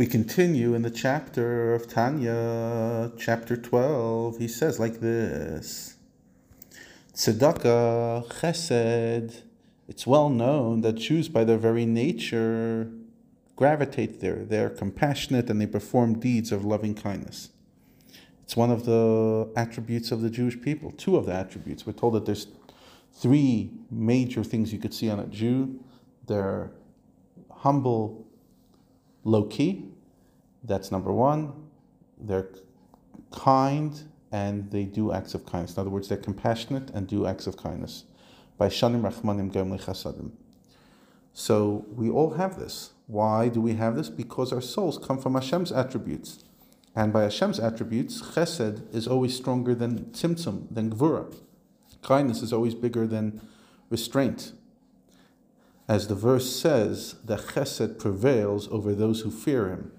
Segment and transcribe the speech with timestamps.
[0.00, 4.38] We continue in the chapter of Tanya, chapter 12.
[4.38, 5.96] He says like this
[7.12, 9.42] Tzedakah, chesed.
[9.88, 12.90] It's well known that Jews, by their very nature,
[13.56, 14.36] gravitate there.
[14.36, 17.50] They're compassionate and they perform deeds of loving kindness.
[18.42, 21.84] It's one of the attributes of the Jewish people, two of the attributes.
[21.84, 22.46] We're told that there's
[23.12, 25.78] three major things you could see on a Jew.
[26.26, 26.70] They're
[27.50, 28.26] humble,
[29.24, 29.86] low key.
[30.64, 31.52] That's number one.
[32.18, 32.48] They're
[33.32, 34.00] kind
[34.32, 35.76] and they do acts of kindness.
[35.76, 38.04] In other words, they're compassionate and do acts of kindness.
[38.58, 40.30] By shanim rachmanim gem chasadim.
[41.32, 42.90] So we all have this.
[43.06, 44.08] Why do we have this?
[44.08, 46.44] Because our souls come from Hashem's attributes.
[46.94, 51.34] And by Hashem's attributes, chesed is always stronger than tzimtzum, than gvura.
[52.02, 53.40] Kindness is always bigger than
[53.90, 54.52] restraint.
[55.90, 59.90] As the verse says, the chesed prevails over those who fear him.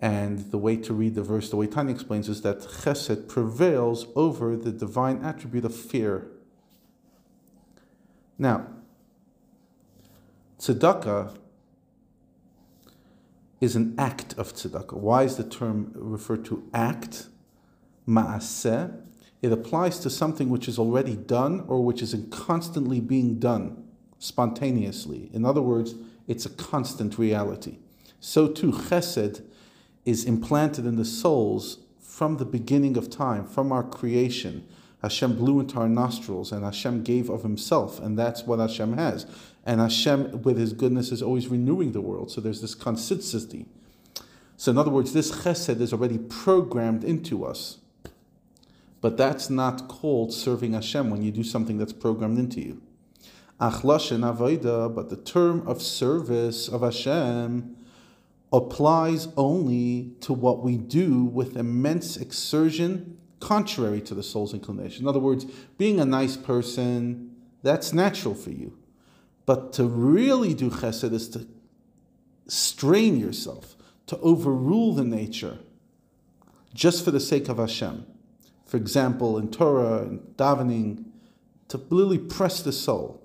[0.00, 4.06] And the way to read the verse, the way Tanya explains, is that chesed prevails
[4.14, 6.28] over the divine attribute of fear.
[8.38, 8.68] Now,
[10.60, 11.36] tzedakah
[13.60, 14.94] is an act of tzedakah.
[14.94, 17.26] Why is the term referred to act?
[18.06, 19.02] Ma'aseh.
[19.42, 23.88] It applies to something which is already done or which is constantly being done
[24.20, 25.30] spontaneously.
[25.32, 25.96] In other words,
[26.28, 27.78] it's a constant reality.
[28.20, 29.42] So too, chesed
[30.04, 34.68] is implanted in the souls from the beginning of time, from our creation.
[35.02, 39.26] Hashem blew into our nostrils and Hashem gave of himself, and that's what Hashem has.
[39.64, 42.30] And Hashem, with his goodness, is always renewing the world.
[42.30, 43.66] So there's this consistency.
[44.56, 47.78] So, in other words, this chesed is already programmed into us.
[49.00, 52.82] But that's not called serving Hashem when you do something that's programmed into you.
[53.60, 57.76] Achlashen avoida, but the term of service of Hashem
[58.52, 65.04] applies only to what we do with immense exertion contrary to the soul's inclination.
[65.04, 65.44] In other words,
[65.78, 68.78] being a nice person, that's natural for you.
[69.46, 71.46] But to really do chesed is to
[72.46, 73.76] strain yourself,
[74.06, 75.58] to overrule the nature,
[76.74, 78.06] just for the sake of Hashem.
[78.64, 81.04] For example, in Torah and davening,
[81.68, 83.22] to really press the soul.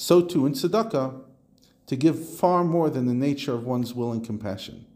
[0.00, 1.22] So too in tzedakah,
[1.88, 4.86] to give far more than the nature of one's will and compassion.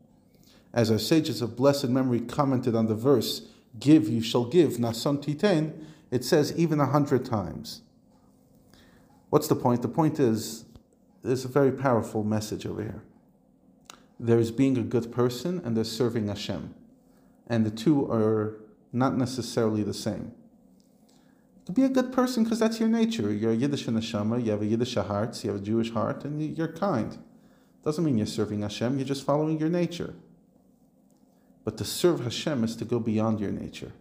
[0.73, 3.49] As our sages of blessed memory commented on the verse,
[3.81, 5.73] Give, you shall give, nason titen,
[6.13, 7.83] it says even a hundred times.
[9.29, 9.83] What's the point?
[9.83, 10.67] The point is,
[11.25, 13.03] there's a very powerful message over here.
[14.21, 16.77] There's being a good person and there's serving Hashem.
[17.49, 18.55] And the two are
[18.93, 20.31] not necessarily the same.
[21.67, 23.33] To be a good person because that's your nature.
[23.33, 26.56] You're a Yiddish neshama, you have a Yiddish heart, you have a Jewish heart, and
[26.56, 27.17] you're kind.
[27.84, 30.15] Doesn't mean you're serving Hashem, you're just following your nature.
[31.65, 33.93] But to serve Hashem is to go beyond your nature,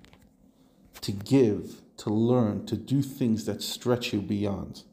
[1.02, 4.84] to give, to learn, to do things that stretch you beyond.